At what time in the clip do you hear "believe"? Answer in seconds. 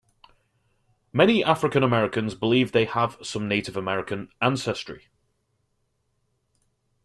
2.33-2.71